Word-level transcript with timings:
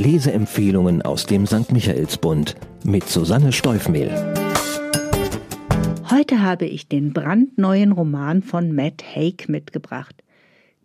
Leseempfehlungen 0.00 1.02
aus 1.02 1.26
dem 1.26 1.46
St. 1.46 1.72
Michaelsbund 1.72 2.56
mit 2.84 3.06
Susanne 3.06 3.52
Steufmehl. 3.52 4.10
Heute 6.10 6.40
habe 6.40 6.64
ich 6.64 6.88
den 6.88 7.12
brandneuen 7.12 7.92
Roman 7.92 8.42
von 8.42 8.74
Matt 8.74 9.04
Haig 9.14 9.50
mitgebracht. 9.50 10.24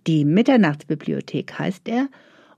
Die 0.06 0.26
Mitternachtsbibliothek 0.26 1.58
heißt 1.58 1.88
er 1.88 2.10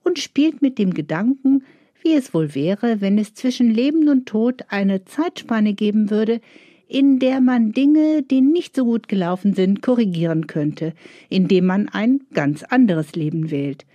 und 0.03 0.17
spielt 0.17 0.63
mit 0.63 0.79
dem 0.79 0.95
Gedanken, 0.95 1.63
wie 2.01 2.13
es 2.13 2.33
wohl 2.33 2.55
wäre, 2.55 3.01
wenn 3.01 3.19
es 3.19 3.35
zwischen 3.35 3.69
Leben 3.69 4.09
und 4.09 4.25
Tod 4.25 4.63
eine 4.69 5.05
Zeitspanne 5.05 5.75
geben 5.75 6.09
würde, 6.09 6.41
in 6.87 7.19
der 7.19 7.39
man 7.39 7.71
Dinge, 7.71 8.23
die 8.23 8.41
nicht 8.41 8.75
so 8.75 8.85
gut 8.85 9.07
gelaufen 9.07 9.53
sind, 9.53 9.83
korrigieren 9.83 10.47
könnte, 10.47 10.93
indem 11.29 11.67
man 11.67 11.87
ein 11.87 12.21
ganz 12.33 12.63
anderes 12.63 13.13
Leben 13.13 13.51
wählt. 13.51 13.85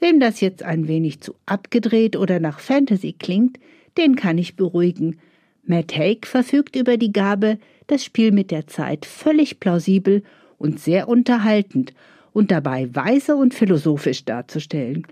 Wem 0.00 0.20
das 0.20 0.40
jetzt 0.40 0.62
ein 0.62 0.86
wenig 0.88 1.20
zu 1.20 1.34
abgedreht 1.46 2.16
oder 2.16 2.40
nach 2.40 2.60
Fantasy 2.60 3.12
klingt, 3.12 3.58
den 3.96 4.16
kann 4.16 4.38
ich 4.38 4.56
beruhigen. 4.56 5.18
Matt 5.64 5.96
Haig 5.96 6.26
verfügt 6.26 6.76
über 6.76 6.96
die 6.96 7.12
Gabe, 7.12 7.58
das 7.88 8.04
Spiel 8.04 8.32
mit 8.32 8.50
der 8.50 8.66
Zeit 8.66 9.04
völlig 9.04 9.60
plausibel 9.60 10.22
und 10.56 10.80
sehr 10.80 11.08
unterhaltend 11.08 11.92
und 12.32 12.50
dabei 12.50 12.94
weise 12.94 13.36
und 13.36 13.54
philosophisch 13.54 14.24
darzustellen. 14.24 15.06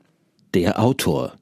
Der 0.54 0.80
Autor 0.80 1.34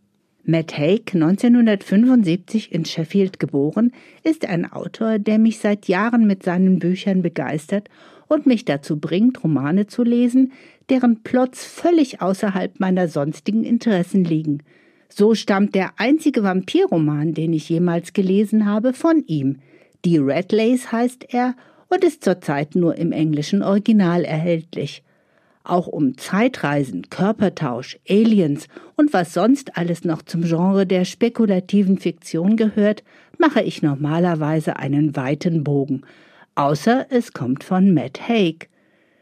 Matt 0.46 0.76
Haig, 0.76 1.14
1975 1.14 2.70
in 2.70 2.84
Sheffield 2.84 3.40
geboren, 3.40 3.92
ist 4.22 4.46
ein 4.46 4.70
Autor, 4.70 5.18
der 5.18 5.38
mich 5.38 5.58
seit 5.58 5.88
Jahren 5.88 6.26
mit 6.26 6.42
seinen 6.42 6.78
Büchern 6.78 7.22
begeistert 7.22 7.88
und 8.28 8.46
mich 8.46 8.66
dazu 8.66 8.98
bringt, 8.98 9.42
Romane 9.42 9.86
zu 9.86 10.02
lesen, 10.02 10.52
deren 10.90 11.22
Plots 11.22 11.64
völlig 11.64 12.20
außerhalb 12.20 12.78
meiner 12.78 13.08
sonstigen 13.08 13.64
Interessen 13.64 14.24
liegen. 14.24 14.62
So 15.08 15.34
stammt 15.34 15.74
der 15.74 15.92
einzige 15.96 16.42
Vampirroman, 16.42 17.32
den 17.32 17.54
ich 17.54 17.68
jemals 17.70 18.12
gelesen 18.12 18.66
habe, 18.66 18.92
von 18.92 19.24
ihm. 19.26 19.60
Die 20.04 20.18
Red 20.18 20.52
Lace 20.52 20.92
heißt 20.92 21.26
er 21.32 21.56
und 21.88 22.04
ist 22.04 22.22
zurzeit 22.22 22.74
nur 22.74 22.96
im 22.96 23.12
englischen 23.12 23.62
Original 23.62 24.24
erhältlich. 24.24 25.02
Auch 25.64 25.86
um 25.86 26.18
Zeitreisen, 26.18 27.08
Körpertausch, 27.08 27.98
Aliens 28.08 28.68
und 28.96 29.14
was 29.14 29.32
sonst 29.32 29.78
alles 29.78 30.04
noch 30.04 30.20
zum 30.20 30.42
Genre 30.42 30.86
der 30.86 31.06
spekulativen 31.06 31.98
Fiktion 31.98 32.56
gehört, 32.56 33.02
mache 33.38 33.62
ich 33.62 33.80
normalerweise 33.80 34.76
einen 34.76 35.16
weiten 35.16 35.64
Bogen. 35.64 36.02
Außer 36.54 37.06
es 37.08 37.32
kommt 37.32 37.64
von 37.64 37.94
Matt 37.94 38.28
Haig. 38.28 38.68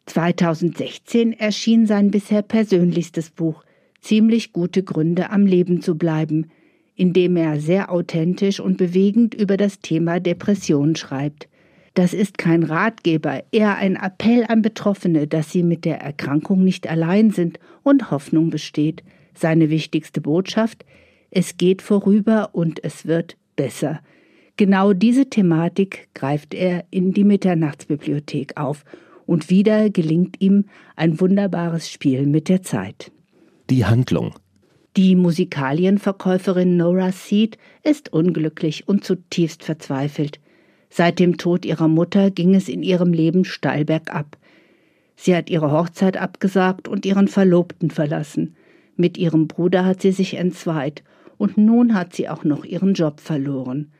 2016 0.07 1.33
erschien 1.33 1.87
sein 1.87 2.11
bisher 2.11 2.43
persönlichstes 2.43 3.31
Buch 3.31 3.63
Ziemlich 4.01 4.53
gute 4.53 4.83
Gründe 4.83 5.31
am 5.31 5.47
Leben 5.47 5.81
zu 5.81 5.97
bleiben, 5.97 6.51
in 6.97 7.13
dem 7.13 7.37
er 7.37 7.61
sehr 7.61 7.93
authentisch 7.93 8.59
und 8.59 8.77
bewegend 8.77 9.33
über 9.33 9.57
das 9.57 9.79
Thema 9.79 10.19
Depression 10.19 10.97
schreibt. 10.97 11.49
Das 11.95 12.15
ist 12.15 12.39
kein 12.39 12.63
Ratgeber, 12.63 13.43
eher 13.53 13.77
ein 13.77 13.97
Appell 13.97 14.45
an 14.49 14.63
Betroffene, 14.63 15.27
dass 15.27 15.53
sie 15.53 15.63
mit 15.63 15.85
der 15.85 16.01
Erkrankung 16.01 16.65
nicht 16.65 16.89
allein 16.89 17.31
sind 17.31 17.59
und 17.83 18.11
Hoffnung 18.11 18.51
besteht. 18.51 19.03
Seine 19.35 19.71
wichtigste 19.71 20.21
Botschaft 20.21 20.85
Es 21.31 21.57
geht 21.57 21.83
vorüber 21.83 22.51
und 22.53 22.83
es 22.83 23.07
wird 23.07 23.37
besser. 23.57 24.01
Genau 24.57 24.93
diese 24.93 25.29
Thematik 25.29 26.09
greift 26.15 26.55
er 26.55 26.85
in 26.91 27.13
die 27.13 27.25
Mitternachtsbibliothek 27.25 28.57
auf, 28.57 28.85
und 29.25 29.51
wieder 29.51 29.89
gelingt 29.89 30.41
ihm 30.41 30.65
ein 30.97 31.21
wunderbares 31.21 31.89
Spiel 31.89 32.27
mit 32.27 32.49
der 32.49 32.63
Zeit. 32.63 33.13
Die 33.71 33.87
Handlung 33.87 34.35
die 34.99 35.17
Musikalienverkäuferin 35.17 36.77
Nora 36.77 37.13
Seed 37.13 37.57
ist 37.83 38.13
unglücklich 38.13 38.89
und 38.89 39.05
zutiefst 39.05 39.65
verzweifelt. 39.65 40.39
Seit 40.95 41.21
dem 41.21 41.39
Tod 41.39 41.65
ihrer 41.65 41.89
Mutter 41.89 42.31
ging 42.31 42.55
es 42.55 42.69
in 42.69 42.83
ihrem 42.83 43.15
Leben 43.15 43.47
steil 43.47 43.87
bergab. 43.87 44.37
Sie 45.17 45.35
hat 45.35 45.49
ihre 45.49 45.73
Hochzeit 45.73 46.19
abgesagt 46.19 46.87
und 46.87 47.07
ihren 47.07 47.29
Verlobten 47.29 47.91
verlassen. 47.91 48.57
Mit 48.97 49.17
ihrem 49.17 49.49
Bruder 49.49 49.87
hat 49.87 50.03
sie 50.03 50.13
sich 50.13 50.35
entzweit 50.35 51.03
und 51.39 51.57
nun 51.57 51.95
hat 51.95 52.15
sie 52.15 52.29
auch 52.29 52.45
noch 52.45 52.67
ihren 52.67 52.93
Job 52.93 53.21
verloren. 53.21 53.91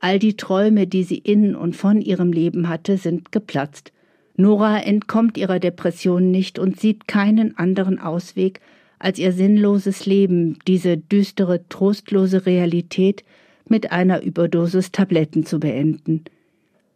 All 0.00 0.18
die 0.18 0.36
Träume, 0.36 0.86
die 0.86 1.04
sie 1.04 1.16
in 1.16 1.56
und 1.56 1.74
von 1.74 2.02
ihrem 2.02 2.32
Leben 2.32 2.68
hatte, 2.68 2.98
sind 2.98 3.32
geplatzt. 3.32 3.92
Nora 4.36 4.80
entkommt 4.80 5.38
ihrer 5.38 5.58
Depression 5.58 6.30
nicht 6.30 6.58
und 6.58 6.78
sieht 6.78 7.08
keinen 7.08 7.56
anderen 7.56 7.98
Ausweg, 7.98 8.60
als 8.98 9.18
ihr 9.18 9.32
sinnloses 9.32 10.04
Leben, 10.04 10.58
diese 10.66 10.98
düstere, 10.98 11.66
trostlose 11.70 12.44
Realität 12.44 13.24
mit 13.68 13.92
einer 13.92 14.22
Überdosis 14.22 14.92
Tabletten 14.92 15.44
zu 15.44 15.60
beenden. 15.60 16.24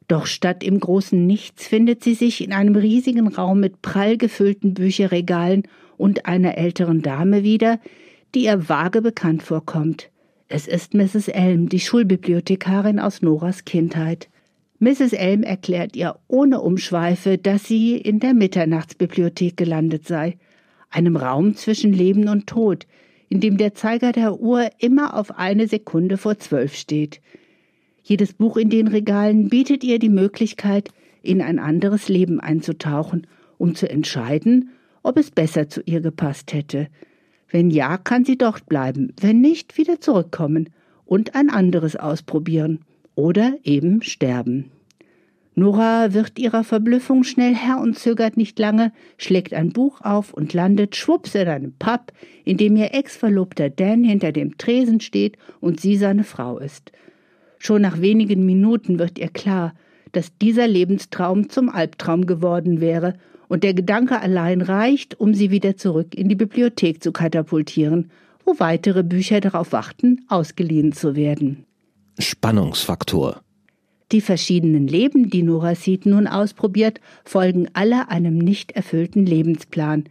Doch 0.08 0.26
statt 0.26 0.64
im 0.64 0.80
großen 0.80 1.26
Nichts 1.26 1.66
findet 1.66 2.02
sie 2.02 2.14
sich 2.14 2.42
in 2.42 2.52
einem 2.52 2.74
riesigen 2.74 3.28
Raum 3.28 3.60
mit 3.60 3.80
prall 3.80 4.16
gefüllten 4.16 4.74
Bücherregalen 4.74 5.64
und 5.96 6.26
einer 6.26 6.58
älteren 6.58 7.02
Dame 7.02 7.44
wieder, 7.44 7.78
die 8.34 8.44
ihr 8.44 8.68
vage 8.68 9.02
bekannt 9.02 9.42
vorkommt. 9.42 10.10
Es 10.48 10.66
ist 10.66 10.94
Mrs. 10.94 11.28
Elm, 11.28 11.68
die 11.68 11.78
Schulbibliothekarin 11.78 12.98
aus 12.98 13.22
Noras 13.22 13.64
Kindheit. 13.64 14.28
Mrs. 14.80 15.12
Elm 15.12 15.44
erklärt 15.44 15.94
ihr 15.94 16.16
ohne 16.26 16.60
Umschweife, 16.60 17.38
dass 17.38 17.64
sie 17.64 17.96
in 17.96 18.18
der 18.18 18.34
Mitternachtsbibliothek 18.34 19.56
gelandet 19.56 20.08
sei, 20.08 20.38
einem 20.88 21.16
Raum 21.16 21.54
zwischen 21.54 21.92
Leben 21.92 22.28
und 22.28 22.48
Tod, 22.48 22.86
in 23.30 23.40
dem 23.40 23.56
der 23.56 23.74
Zeiger 23.74 24.12
der 24.12 24.40
Uhr 24.40 24.68
immer 24.78 25.16
auf 25.16 25.38
eine 25.38 25.68
Sekunde 25.68 26.18
vor 26.18 26.38
zwölf 26.38 26.74
steht. 26.74 27.22
Jedes 28.02 28.34
Buch 28.34 28.56
in 28.56 28.68
den 28.68 28.88
Regalen 28.88 29.48
bietet 29.48 29.84
ihr 29.84 29.98
die 29.98 30.08
Möglichkeit, 30.08 30.90
in 31.22 31.40
ein 31.40 31.58
anderes 31.58 32.08
Leben 32.08 32.40
einzutauchen, 32.40 33.26
um 33.56 33.74
zu 33.74 33.88
entscheiden, 33.88 34.70
ob 35.02 35.16
es 35.16 35.30
besser 35.30 35.68
zu 35.68 35.80
ihr 35.84 36.00
gepasst 36.00 36.52
hätte. 36.52 36.88
Wenn 37.48 37.70
ja, 37.70 37.98
kann 37.98 38.24
sie 38.24 38.36
dort 38.36 38.66
bleiben, 38.66 39.12
wenn 39.20 39.40
nicht, 39.40 39.78
wieder 39.78 40.00
zurückkommen 40.00 40.70
und 41.04 41.34
ein 41.34 41.50
anderes 41.50 41.94
ausprobieren 41.96 42.80
oder 43.14 43.56
eben 43.62 44.02
sterben. 44.02 44.72
Nora 45.60 46.14
wird 46.14 46.38
ihrer 46.38 46.64
Verblüffung 46.64 47.22
schnell 47.22 47.54
Herr 47.54 47.82
und 47.82 47.98
zögert 47.98 48.38
nicht 48.38 48.58
lange, 48.58 48.92
schlägt 49.18 49.52
ein 49.52 49.74
Buch 49.74 50.00
auf 50.00 50.32
und 50.32 50.54
landet 50.54 50.96
schwupps 50.96 51.34
in 51.34 51.48
einem 51.48 51.74
Pub, 51.78 52.12
in 52.46 52.56
dem 52.56 52.76
ihr 52.76 52.94
Ex-Verlobter 52.94 53.68
Dan 53.68 54.02
hinter 54.02 54.32
dem 54.32 54.56
Tresen 54.56 55.00
steht 55.00 55.36
und 55.60 55.78
sie 55.78 55.96
seine 55.98 56.24
Frau 56.24 56.56
ist. 56.56 56.92
Schon 57.58 57.82
nach 57.82 58.00
wenigen 58.00 58.46
Minuten 58.46 58.98
wird 58.98 59.18
ihr 59.18 59.28
klar, 59.28 59.74
dass 60.12 60.34
dieser 60.38 60.66
Lebenstraum 60.66 61.50
zum 61.50 61.68
Albtraum 61.68 62.24
geworden 62.24 62.80
wäre, 62.80 63.14
und 63.48 63.64
der 63.64 63.74
Gedanke 63.74 64.20
allein 64.20 64.62
reicht, 64.62 65.18
um 65.18 65.34
sie 65.34 65.50
wieder 65.50 65.76
zurück 65.76 66.14
in 66.14 66.28
die 66.28 66.36
Bibliothek 66.36 67.02
zu 67.02 67.10
katapultieren, 67.10 68.10
wo 68.46 68.54
weitere 68.58 69.02
Bücher 69.02 69.40
darauf 69.40 69.72
warten, 69.72 70.24
ausgeliehen 70.28 70.92
zu 70.92 71.16
werden. 71.16 71.66
Spannungsfaktor 72.18 73.42
die 74.12 74.20
verschiedenen 74.20 74.86
Leben, 74.86 75.30
die 75.30 75.42
Nora 75.42 75.74
Seed 75.74 76.06
nun 76.06 76.26
ausprobiert, 76.26 77.00
folgen 77.24 77.68
alle 77.74 78.10
einem 78.10 78.38
nicht 78.38 78.72
erfüllten 78.72 79.24
Lebensplan. 79.24 80.04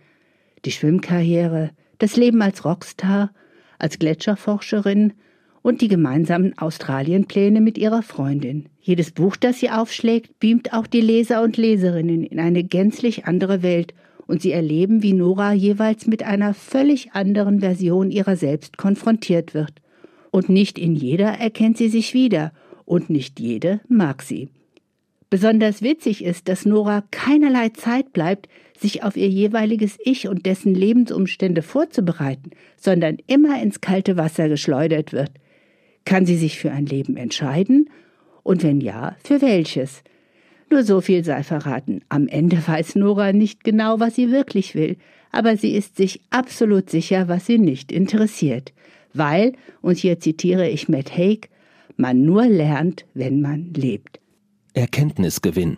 Die 0.65 0.71
Schwimmkarriere, 0.71 1.71
das 1.97 2.15
Leben 2.15 2.41
als 2.41 2.63
Rockstar, 2.65 3.31
als 3.77 3.99
Gletscherforscherin 3.99 5.13
und 5.61 5.81
die 5.81 5.87
gemeinsamen 5.87 6.57
Australienpläne 6.57 7.61
mit 7.61 7.77
ihrer 7.77 8.01
Freundin. 8.01 8.69
Jedes 8.81 9.11
Buch, 9.11 9.35
das 9.35 9.59
sie 9.59 9.69
aufschlägt, 9.69 10.39
beamt 10.39 10.73
auch 10.73 10.87
die 10.87 11.01
Leser 11.01 11.43
und 11.43 11.57
Leserinnen 11.57 12.23
in 12.23 12.39
eine 12.39 12.63
gänzlich 12.63 13.25
andere 13.25 13.61
Welt 13.61 13.93
und 14.25 14.41
sie 14.41 14.51
erleben, 14.51 15.03
wie 15.03 15.13
Nora 15.13 15.53
jeweils 15.53 16.07
mit 16.07 16.23
einer 16.23 16.53
völlig 16.53 17.11
anderen 17.13 17.59
Version 17.59 18.11
ihrer 18.11 18.35
selbst 18.35 18.77
konfrontiert 18.77 19.53
wird. 19.53 19.73
Und 20.31 20.49
nicht 20.49 20.77
in 20.77 20.95
jeder 20.95 21.29
erkennt 21.29 21.77
sie 21.77 21.89
sich 21.89 22.13
wieder 22.13 22.51
und 22.89 23.09
nicht 23.09 23.39
jede 23.39 23.81
mag 23.87 24.23
sie. 24.23 24.49
Besonders 25.29 25.83
witzig 25.83 26.23
ist, 26.23 26.49
dass 26.49 26.65
Nora 26.65 27.03
keinerlei 27.11 27.69
Zeit 27.69 28.13
bleibt, 28.13 28.49
sich 28.79 29.03
auf 29.03 29.15
ihr 29.15 29.29
jeweiliges 29.29 29.97
Ich 30.03 30.27
und 30.27 30.47
dessen 30.47 30.73
Lebensumstände 30.73 31.61
vorzubereiten, 31.61 32.49
sondern 32.77 33.17
immer 33.27 33.61
ins 33.61 33.81
kalte 33.81 34.17
Wasser 34.17 34.49
geschleudert 34.49 35.13
wird. 35.13 35.31
Kann 36.03 36.25
sie 36.25 36.37
sich 36.37 36.57
für 36.57 36.71
ein 36.71 36.87
Leben 36.87 37.15
entscheiden? 37.15 37.89
Und 38.41 38.63
wenn 38.63 38.81
ja, 38.81 39.15
für 39.23 39.41
welches? 39.41 40.01
Nur 40.71 40.83
so 40.83 41.01
viel 41.01 41.23
sei 41.23 41.43
verraten. 41.43 42.01
Am 42.09 42.27
Ende 42.27 42.57
weiß 42.65 42.95
Nora 42.95 43.33
nicht 43.33 43.63
genau, 43.63 43.99
was 43.99 44.15
sie 44.15 44.31
wirklich 44.31 44.73
will, 44.73 44.97
aber 45.31 45.57
sie 45.57 45.75
ist 45.75 45.95
sich 45.95 46.21
absolut 46.31 46.89
sicher, 46.89 47.27
was 47.27 47.45
sie 47.45 47.59
nicht 47.59 47.91
interessiert. 47.91 48.73
Weil, 49.13 49.53
und 49.81 49.97
hier 49.97 50.19
zitiere 50.19 50.67
ich 50.67 50.89
Matt 50.89 51.15
Haig, 51.15 51.49
man 51.99 52.23
nur 52.23 52.45
lernt, 52.47 53.05
wenn 53.13 53.41
man 53.41 53.73
lebt. 53.73 54.19
Erkenntnisgewinn. 54.73 55.77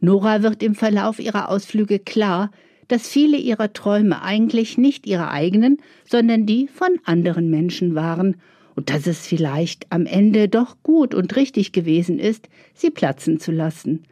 Nora 0.00 0.42
wird 0.42 0.62
im 0.62 0.74
Verlauf 0.74 1.18
ihrer 1.18 1.48
Ausflüge 1.48 1.98
klar, 1.98 2.50
dass 2.88 3.08
viele 3.08 3.38
ihrer 3.38 3.72
Träume 3.72 4.22
eigentlich 4.22 4.78
nicht 4.78 5.06
ihre 5.06 5.30
eigenen, 5.30 5.78
sondern 6.04 6.46
die 6.46 6.68
von 6.68 6.98
anderen 7.04 7.50
Menschen 7.50 7.94
waren 7.94 8.36
und 8.74 8.90
dass 8.90 9.06
es 9.06 9.26
vielleicht 9.26 9.90
am 9.90 10.06
Ende 10.06 10.48
doch 10.48 10.76
gut 10.82 11.14
und 11.14 11.34
richtig 11.34 11.72
gewesen 11.72 12.18
ist, 12.18 12.48
sie 12.74 12.90
platzen 12.90 13.40
zu 13.40 13.50
lassen. 13.50 14.04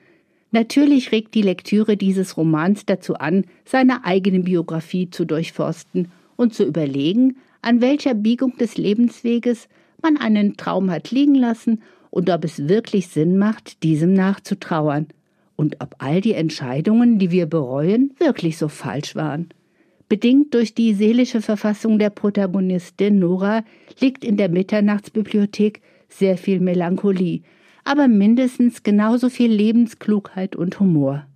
Natürlich 0.50 1.12
regt 1.12 1.35
die 1.35 1.43
Lektüre 1.43 1.97
dieses 1.97 2.37
Romans 2.37 2.87
dazu 2.87 3.14
an, 3.14 3.44
seine 3.64 4.05
eigene 4.05 4.40
Biografie 4.40 5.11
zu 5.11 5.25
durchforsten 5.25 6.11
und 6.37 6.55
zu 6.55 6.64
überlegen, 6.64 7.37
an 7.61 7.81
welcher 7.81 8.14
Biegung 8.14 8.56
des 8.56 8.76
Lebensweges 8.76 9.69
man 10.04 10.16
einen 10.16 10.56
Traum 10.56 10.90
hat 10.90 11.10
liegen 11.10 11.34
lassen 11.34 11.82
und 12.10 12.30
ob 12.30 12.44
es 12.44 12.68
wirklich 12.68 13.08
Sinn 13.08 13.38
macht, 13.38 13.82
diesem 13.82 14.12
nachzutrauern 14.12 15.08
und 15.56 15.80
ob 15.80 15.96
all 15.98 16.20
die 16.20 16.34
Entscheidungen, 16.34 17.18
die 17.18 17.32
wir 17.32 17.46
bereuen, 17.46 18.12
wirklich 18.18 18.56
so 18.56 18.68
falsch 18.68 19.16
waren. 19.16 19.48
Bedingt 20.08 20.54
durch 20.54 20.74
die 20.74 20.94
seelische 20.94 21.40
Verfassung 21.40 21.98
der 21.98 22.10
Protagonistin 22.10 23.18
Nora 23.18 23.64
liegt 23.98 24.24
in 24.24 24.36
der 24.36 24.48
Mitternachtsbibliothek 24.48 25.80
sehr 26.08 26.36
viel 26.36 26.60
Melancholie, 26.60 27.42
aber 27.82 28.06
mindestens 28.06 28.82
genauso 28.82 29.28
viel 29.28 29.50
Lebensklugheit 29.50 30.54
und 30.54 30.78
Humor. 30.78 31.26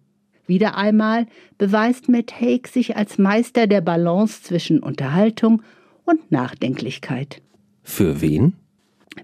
Wieder 0.47 0.77
einmal 0.77 1.27
beweist 1.57 2.09
Matt 2.09 2.41
Haig 2.41 2.69
sich 2.69 2.97
als 2.97 3.19
Meister 3.19 3.67
der 3.67 3.81
Balance 3.81 4.43
zwischen 4.43 4.81
Unterhaltung 4.81 5.63
und 6.05 6.31
Nachdenklichkeit. 6.31 7.43
Für 7.89 8.21
wen? 8.21 8.53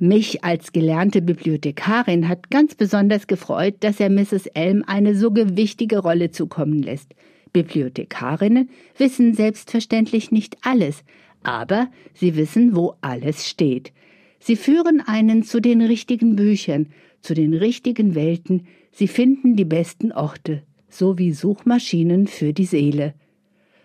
Mich 0.01 0.43
als 0.43 0.73
gelernte 0.73 1.21
Bibliothekarin 1.21 2.29
hat 2.29 2.51
ganz 2.51 2.75
besonders 2.75 3.27
gefreut, 3.27 3.75
dass 3.81 4.01
er 4.01 4.09
Mrs. 4.09 4.47
Elm 4.47 4.83
eine 4.87 5.15
so 5.15 5.31
gewichtige 5.31 5.99
Rolle 5.99 6.31
zukommen 6.31 6.83
lässt. 6.83 7.15
Bibliothekarinnen 7.53 8.71
wissen 8.97 9.35
selbstverständlich 9.35 10.33
nicht 10.33 10.57
alles, 10.63 11.05
aber 11.43 11.89
sie 12.15 12.37
wissen, 12.37 12.75
wo 12.75 12.95
alles 13.03 13.47
steht. 13.47 13.93
Sie 14.41 14.57
führen 14.57 15.03
einen 15.07 15.45
zu 15.45 15.61
den 15.61 15.83
richtigen 15.83 16.35
Büchern, 16.35 16.87
zu 17.21 17.35
den 17.35 17.53
richtigen 17.53 18.15
Welten, 18.15 18.67
sie 18.91 19.09
finden 19.09 19.57
die 19.57 19.67
besten 19.67 20.11
Orte, 20.11 20.63
so 20.89 21.19
wie 21.19 21.33
Suchmaschinen 21.33 22.27
für 22.27 22.55
die 22.55 22.67
Seele. 22.67 23.13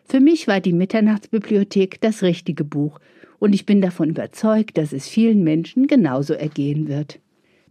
Für 0.05 0.21
mich 0.21 0.47
war 0.47 0.61
die 0.61 0.73
Mitternachtsbibliothek 0.73 1.99
das 2.01 2.23
richtige 2.23 2.63
Buch, 2.63 2.99
und 3.39 3.53
ich 3.53 3.65
bin 3.65 3.81
davon 3.81 4.09
überzeugt, 4.09 4.77
dass 4.77 4.93
es 4.93 5.07
vielen 5.07 5.43
Menschen 5.43 5.87
genauso 5.87 6.33
ergehen 6.33 6.87
wird. 6.87 7.19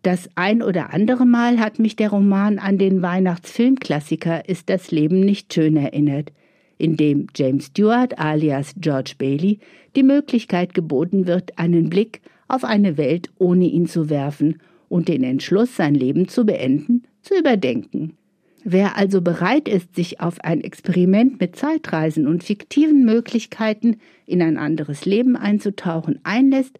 Das 0.02 0.28
ein 0.36 0.62
oder 0.62 0.94
andere 0.94 1.26
Mal 1.26 1.58
hat 1.58 1.78
mich 1.78 1.96
der 1.96 2.10
Roman 2.10 2.58
an 2.58 2.78
den 2.78 3.02
Weihnachtsfilmklassiker 3.02 4.48
Ist 4.48 4.70
das 4.70 4.90
Leben 4.90 5.20
nicht 5.20 5.52
schön 5.52 5.76
erinnert, 5.76 6.32
in 6.78 6.96
dem 6.96 7.26
James 7.36 7.66
Stewart 7.66 8.18
alias 8.18 8.74
George 8.78 9.14
Bailey 9.18 9.58
die 9.96 10.04
Möglichkeit 10.04 10.74
geboten 10.74 11.26
wird, 11.26 11.58
einen 11.58 11.90
Blick 11.90 12.20
auf 12.46 12.64
eine 12.64 12.96
Welt 12.96 13.30
ohne 13.38 13.66
ihn 13.66 13.86
zu 13.86 14.08
werfen 14.08 14.60
und 14.88 15.08
den 15.08 15.24
Entschluss, 15.24 15.76
sein 15.76 15.94
Leben 15.94 16.28
zu 16.28 16.46
beenden, 16.46 17.02
zu 17.20 17.36
überdenken. 17.36 18.16
Wer 18.64 18.96
also 18.96 19.20
bereit 19.20 19.68
ist, 19.68 19.94
sich 19.94 20.20
auf 20.20 20.40
ein 20.40 20.60
Experiment 20.60 21.40
mit 21.40 21.56
Zeitreisen 21.56 22.26
und 22.26 22.44
fiktiven 22.44 23.04
Möglichkeiten 23.04 23.98
in 24.26 24.42
ein 24.42 24.58
anderes 24.58 25.06
Leben 25.06 25.36
einzutauchen 25.36 26.20
einlässt, 26.24 26.78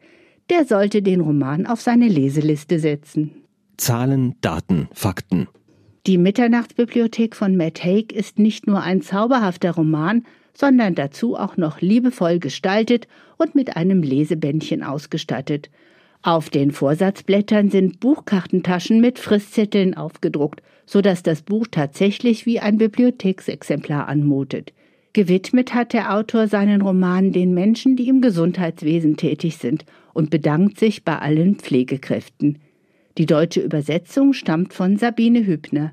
der 0.51 0.65
sollte 0.65 1.03
den 1.03 1.21
Roman 1.21 1.67
auf 1.67 1.81
seine 1.81 2.09
Leseliste 2.09 2.79
setzen. 2.79 3.31
Zahlen, 3.77 4.35
Daten, 4.41 4.89
Fakten. 4.93 5.47
Die 6.07 6.19
Mitternachtsbibliothek 6.19 7.37
von 7.37 7.57
Matt 7.57 7.85
Haig 7.85 8.13
ist 8.13 8.39
nicht 8.39 8.67
nur 8.67 8.83
ein 8.83 9.03
zauberhafter 9.03 9.73
Roman, 9.73 10.25
sondern 10.55 10.95
dazu 10.95 11.37
auch 11.37 11.57
noch 11.57 11.81
liebevoll 11.81 12.39
gestaltet 12.39 13.07
und 13.37 13.55
mit 13.55 13.77
einem 13.77 14.03
Lesebändchen 14.03 14.83
ausgestattet. 14.83 15.71
Auf 16.23 16.51
den 16.51 16.73
Vorsatzblättern 16.73 17.71
sind 17.71 18.01
Buchkartentaschen 18.01 19.01
mit 19.01 19.19
Fristzetteln 19.21 19.97
aufgedruckt, 19.97 20.63
so 20.89 21.03
dass 21.03 21.23
das 21.23 21.43
Buch 21.43 21.67
tatsächlich 21.71 22.47
wie 22.47 22.61
ein 22.61 22.79
Bibliotheksexemplar 22.79 24.09
anmutet. 24.09 24.73
Gewidmet 25.13 25.75
hat 25.75 25.93
der 25.93 26.15
Autor 26.15 26.49
seinen 26.49 26.81
Roman 26.81 27.31
den 27.31 27.53
Menschen, 27.53 27.95
die 27.95 28.09
im 28.09 28.23
Gesundheitswesen 28.23 29.19
tätig 29.19 29.59
sind 29.59 29.85
und 30.15 30.31
bedankt 30.31 30.79
sich 30.79 31.05
bei 31.05 31.19
allen 31.19 31.57
Pflegekräften. 31.57 32.59
Die 33.19 33.27
deutsche 33.27 33.61
Übersetzung 33.61 34.33
stammt 34.33 34.73
von 34.73 34.97
Sabine 34.97 35.45
Hübner. 35.45 35.93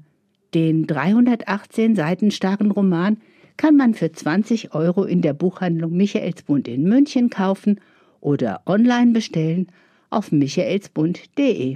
Den 0.53 0.87
318 0.87 1.95
Seiten 1.95 2.31
starken 2.31 2.71
Roman 2.71 3.17
kann 3.57 3.75
man 3.75 3.95
für 3.95 4.13
20 4.13 4.73
Euro 4.73 5.03
in 5.03 5.21
der 5.21 5.33
Buchhandlung 5.33 5.91
Michaelsbund 5.91 6.69
in 6.69 6.83
München 6.83 7.29
kaufen 7.29 7.81
oder 8.21 8.61
online 8.65 9.11
bestellen 9.11 9.67
auf 10.09 10.31
michaelsbund.de. 10.31 11.75